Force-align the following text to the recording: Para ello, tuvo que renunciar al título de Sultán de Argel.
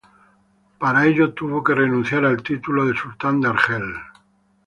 Para 0.79 1.05
ello, 1.05 1.31
tuvo 1.35 1.63
que 1.63 1.75
renunciar 1.75 2.25
al 2.25 2.41
título 2.41 2.87
de 2.87 2.97
Sultán 2.97 3.39
de 3.39 3.49
Argel. 3.49 3.83